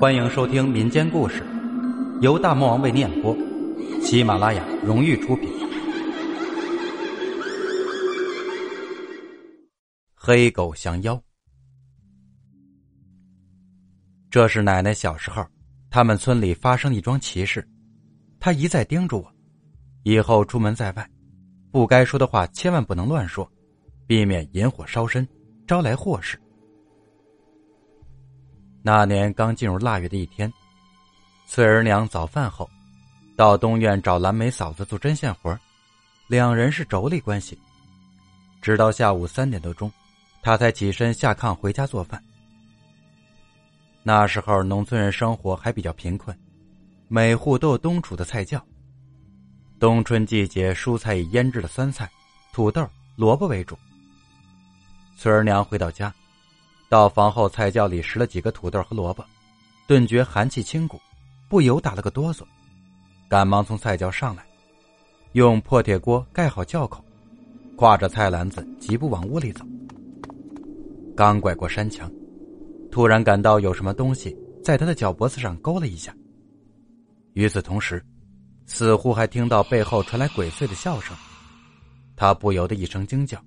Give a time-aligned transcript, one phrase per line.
[0.00, 1.42] 欢迎收听民间故事，
[2.20, 3.34] 由大魔王为您演播，
[4.02, 5.48] 喜马拉雅荣誉出品。
[10.14, 11.22] 黑狗降妖，
[14.30, 15.46] 这是奶奶小时候，
[15.90, 17.66] 他们村里发生一桩奇事，
[18.40, 19.32] 她一再叮嘱我，
[20.02, 21.08] 以后出门在外，
[21.70, 23.48] 不该说的话千万不能乱说，
[24.08, 25.26] 避免引火烧身，
[25.68, 26.38] 招来祸事。
[28.86, 30.52] 那年刚进入腊月的一天，
[31.46, 32.68] 翠儿娘早饭后，
[33.34, 35.58] 到东院找蓝莓嫂子做针线活
[36.26, 37.58] 两人是妯娌关系。
[38.60, 39.90] 直到下午三点多钟，
[40.42, 42.22] 她才起身下炕回家做饭。
[44.02, 46.38] 那时候农村人生活还比较贫困，
[47.08, 48.62] 每户都有冬储的菜窖。
[49.80, 52.06] 冬春季节，蔬菜以腌制的酸菜、
[52.52, 53.78] 土豆、萝卜为主。
[55.16, 56.14] 翠儿娘回到家。
[56.88, 59.24] 到房后菜窖里拾了几个土豆和萝卜，
[59.86, 61.00] 顿觉寒气侵骨，
[61.48, 62.42] 不由打了个哆嗦，
[63.28, 64.46] 赶忙从菜窖上来，
[65.32, 67.04] 用破铁锅盖好窖口，
[67.76, 69.64] 挎着菜篮子疾步往屋里走。
[71.16, 72.10] 刚拐过山墙，
[72.90, 76.14] 突然感到有什么东西在他的脚脖子上勾了一下。
[77.32, 78.04] 与此同时，
[78.66, 81.16] 似乎还听到背后传来鬼祟的笑声，
[82.14, 83.42] 他不由得一声惊叫，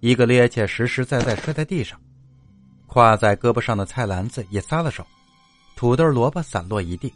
[0.00, 1.98] 一个趔趄，实实在在摔在地上。
[2.92, 5.06] 挎在胳膊上的菜篮子也撒了手，
[5.76, 7.10] 土豆、萝卜散落一地。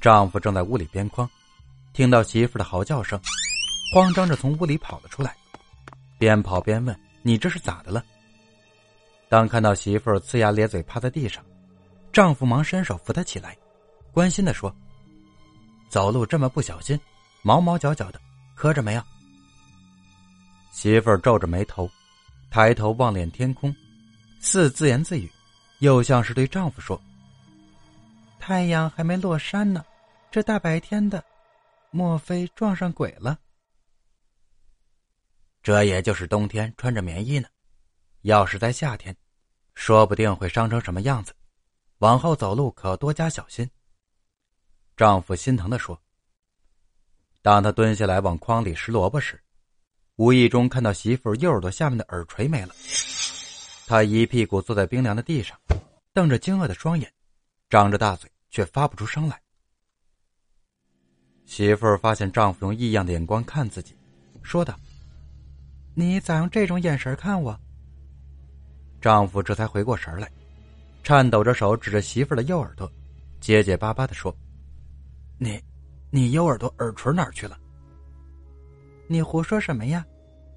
[0.00, 1.28] 丈夫正在屋里边框，
[1.92, 3.20] 听到媳妇的嚎叫声，
[3.92, 5.36] 慌张着从屋里跑了出来，
[6.16, 8.04] 边跑边问：“你这是咋的了？”
[9.28, 11.44] 当看到媳妇呲牙咧嘴趴在地上，
[12.12, 13.58] 丈夫忙伸手扶她起来，
[14.12, 14.72] 关心的说
[15.90, 16.98] ：“走路这么不小心，
[17.42, 18.20] 毛毛脚脚的，
[18.54, 19.02] 磕着没有？”
[20.70, 21.90] 媳妇皱着眉头，
[22.48, 23.74] 抬头望脸天空。
[24.40, 25.30] 似自言自语，
[25.78, 27.00] 又像是对丈夫说
[28.40, 29.84] ：“太阳还没落山呢，
[30.30, 31.22] 这大白天的，
[31.90, 33.38] 莫非撞上鬼了？”
[35.62, 37.46] 这也就是冬天穿着棉衣呢，
[38.22, 39.14] 要是在夏天，
[39.74, 41.34] 说不定会伤成什么样子。
[41.98, 43.70] 往后走路可要多加小心。
[44.96, 46.00] 丈夫心疼的说。
[47.42, 49.38] 当他蹲下来往筐里拾萝卜时，
[50.16, 52.74] 无意中看到媳妇右耳朵下面的耳垂没了。
[53.90, 55.58] 他一屁股坐在冰凉的地上，
[56.12, 57.12] 瞪着惊愕的双眼，
[57.68, 59.42] 张着大嘴却发不出声来。
[61.44, 63.96] 媳妇儿发现丈夫用异样的眼光看自己，
[64.42, 64.78] 说道
[65.92, 67.58] ：“你咋用这种眼神看我？”
[69.02, 70.30] 丈夫这才回过神来，
[71.02, 72.88] 颤抖着手指着媳妇儿的右耳朵，
[73.40, 74.32] 结结巴巴的说
[75.36, 75.60] ：“你，
[76.10, 77.58] 你右耳朵耳垂哪儿去了
[79.10, 80.06] ？”“你胡说什么呀？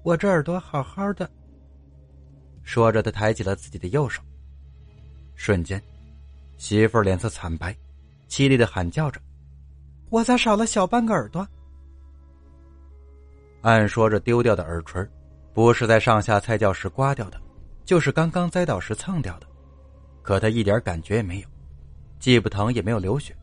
[0.04, 1.28] 我这耳朵好好的。”
[2.64, 4.20] 说着，他抬起了自己的右手。
[5.36, 5.80] 瞬间，
[6.56, 7.76] 媳妇儿脸色惨白，
[8.28, 9.20] 凄厉的喊叫着
[10.10, 11.46] ：“我咋少了小半个耳朵？”
[13.62, 15.06] 按说着，丢掉的耳垂，
[15.52, 17.40] 不是在上下菜窖时刮掉的，
[17.84, 19.46] 就是刚刚栽倒时蹭掉的。
[20.22, 21.48] 可他一点感觉也没有，
[22.18, 23.36] 既不疼也没有流血，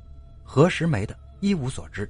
[0.44, 2.10] 何时没的，一无所知。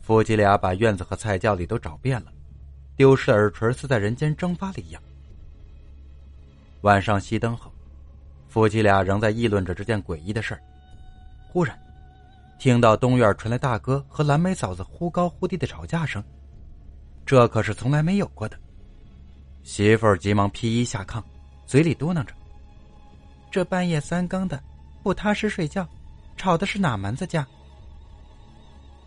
[0.00, 2.32] 夫妻俩把院子和菜窖里都找遍了，
[2.96, 5.02] 丢失的耳垂似在人间蒸发了一样。
[6.82, 7.72] 晚上熄灯后，
[8.48, 10.60] 夫妻俩仍在议论着这件诡异的事儿。
[11.48, 11.76] 忽然，
[12.58, 16.22] 听到东院传来大哥和蓝莓嫂子忽高忽低的吵架声，
[17.24, 18.58] 这可是从来没有过的。
[19.62, 21.22] 媳妇儿急忙披衣下炕，
[21.66, 22.32] 嘴里嘟囔着
[23.50, 24.62] ：“这半夜三更的，
[25.02, 25.88] 不踏实睡觉，
[26.36, 27.44] 吵的是哪门子架？”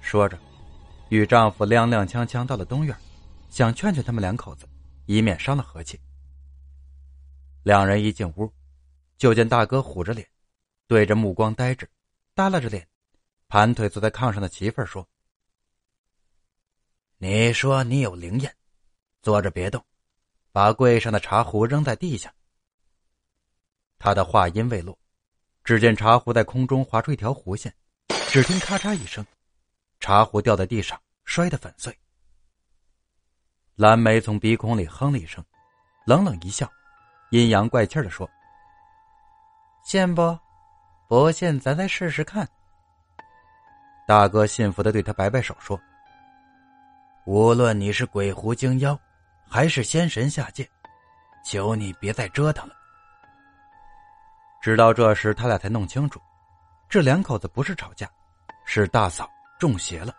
[0.02, 0.38] 说着，
[1.10, 2.96] 与丈夫踉踉跄跄到了东院，
[3.50, 4.68] 想劝劝他们两口子，
[5.06, 5.98] 以免伤了和气。
[7.64, 8.52] 两人一进屋，
[9.18, 10.28] 就见大哥虎着脸，
[10.88, 11.90] 对着目光呆滞，
[12.34, 12.88] 耷拉着脸，
[13.48, 15.08] 盘腿坐在炕上的媳妇儿说
[17.20, 18.56] ：“你说你有灵验，
[19.22, 19.86] 坐着别动，
[20.52, 22.34] 把柜上的茶壶扔在地下。”
[24.00, 24.98] 他的话音未落，
[25.66, 27.76] 只见茶壶在空中划出一条弧线，
[28.32, 29.26] 只听咔嚓一声，
[30.00, 31.96] 茶壶掉在地上，摔得粉碎。
[33.76, 35.44] 蓝莓从鼻孔里哼了一声，
[36.06, 36.72] 冷冷一笑。
[37.30, 38.30] 阴阳怪气的说
[39.84, 40.38] ：“信不？
[41.08, 42.48] 不信，咱再试试看。”
[44.08, 45.80] 大哥信服的对他摆摆手说
[47.26, 49.00] ：“无论你是鬼狐精妖，
[49.48, 50.68] 还是仙神下界，
[51.44, 52.76] 求你别再折腾了。”
[54.62, 56.20] 直到这时，他俩才弄清楚，
[56.90, 58.10] 这两口子不是吵架，
[58.66, 59.30] 是大嫂
[59.60, 60.14] 中邪了。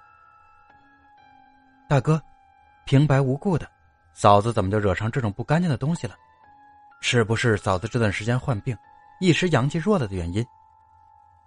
[1.89, 2.23] 大哥，
[2.85, 3.69] 平白无故的，
[4.13, 6.17] 嫂子怎么就惹上这种不干净的东西了？
[7.01, 8.77] 是不是嫂子这段时间患病，
[9.21, 10.47] 一时阳气弱了的原因。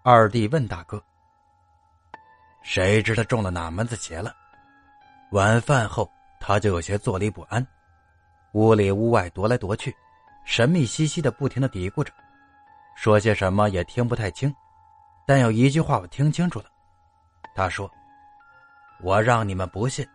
[0.03, 1.01] 二弟问大哥
[2.61, 4.35] ：“谁知他中了哪门子邪了？”
[5.31, 7.65] 晚饭后，他就有些坐立不安，
[8.53, 9.95] 屋里屋外踱来踱去，
[10.44, 12.11] 神秘兮兮的，不停的嘀咕着，
[12.95, 14.53] 说些什么也听不太清。
[15.25, 16.65] 但有一句话我听清楚了，
[17.55, 17.89] 他说
[19.01, 20.05] ：“我让你们不信。”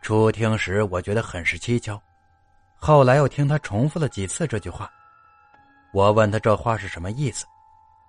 [0.00, 2.00] 初听时我觉得很是蹊跷，
[2.78, 4.90] 后来又听他重复了几次这句话。
[5.92, 7.44] 我问他这话是什么意思。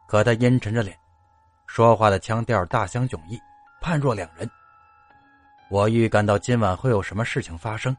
[0.07, 0.97] 可他阴沉着脸，
[1.67, 3.39] 说话的腔调大相迥异，
[3.79, 4.49] 判若两人。
[5.69, 7.95] 我预感到今晚会有什么事情发生，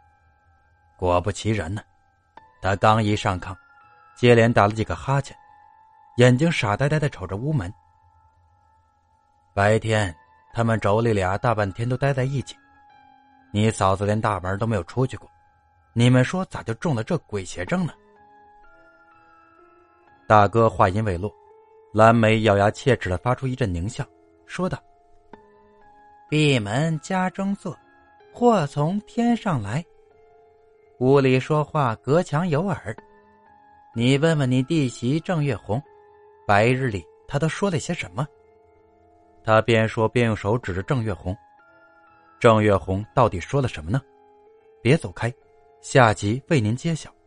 [0.96, 1.80] 果不其然呢。
[2.60, 3.56] 他刚一上炕，
[4.16, 5.36] 接连打了几个哈欠，
[6.16, 7.72] 眼睛傻呆呆的瞅着屋门。
[9.54, 10.12] 白天
[10.52, 12.56] 他们妯娌俩大半天都待在一起，
[13.52, 15.30] 你嫂子连大门都没有出去过，
[15.92, 17.92] 你们说咋就中了这鬼邪症呢？
[20.28, 21.32] 大哥话音未落。
[21.92, 24.06] 蓝莓咬牙切齿的发出一阵狞笑，
[24.46, 24.78] 说道
[26.30, 27.76] ：“闭门家中坐，
[28.32, 29.84] 祸从天上来。
[31.00, 32.96] 屋里说话隔墙有耳，
[33.92, 35.82] 你问问你弟媳郑月红，
[36.46, 38.24] 白日里她都说了些什么？”
[39.42, 41.36] 他边说边用手指着郑月红。
[42.38, 44.00] 郑月红到底说了什么呢？
[44.80, 45.32] 别走开，
[45.80, 47.19] 下集为您揭晓。